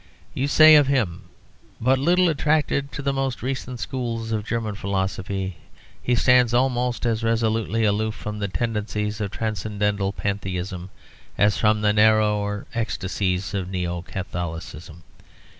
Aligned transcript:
You 0.33 0.47
say 0.47 0.73
of 0.77 0.87
him 0.87 1.29
"But 1.79 1.99
little 1.99 2.27
attracted 2.27 2.91
to 2.93 3.03
the 3.03 3.13
most 3.13 3.43
recent 3.43 3.79
schools 3.79 4.31
of 4.31 4.43
German 4.47 4.73
philosophy, 4.73 5.57
he 6.01 6.15
stands 6.15 6.55
almost 6.55 7.05
as 7.05 7.23
resolutely 7.23 7.83
aloof 7.83 8.15
from 8.15 8.39
the 8.39 8.47
tendencies 8.47 9.21
of 9.21 9.29
transcendental 9.29 10.11
Pantheism 10.11 10.89
as 11.37 11.59
from 11.59 11.81
the 11.81 11.93
narrower 11.93 12.65
ecstasies 12.73 13.53
of 13.53 13.69
Neo 13.69 14.01
Catholicism." 14.01 15.03